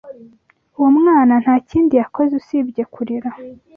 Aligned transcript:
Uwo 0.77 0.89
mwana 0.97 1.33
nta 1.43 1.55
kindi 1.69 1.93
yakoze 2.01 2.31
usibye 2.41 2.83
kurira. 2.93 3.29